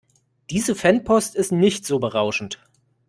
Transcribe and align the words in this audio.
Diese 0.49 0.73
Fanpost 0.73 1.35
ist 1.35 1.51
nicht 1.51 1.85
so 1.85 1.99
berauschend. 1.99 2.59